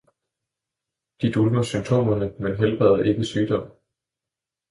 De 1.23 1.29
dulmer 1.35 1.63
symptomerne, 1.73 2.31
men 2.39 2.55
helbreder 2.55 3.03
ikke 3.03 3.23
sygdommen. 3.25 3.71